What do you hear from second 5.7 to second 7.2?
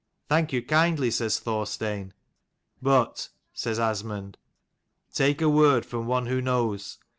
from one who knows.